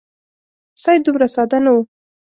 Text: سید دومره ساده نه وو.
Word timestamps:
سید 0.83 1.01
دومره 1.05 1.27
ساده 1.35 1.57
نه 1.65 1.71
وو. 1.73 1.81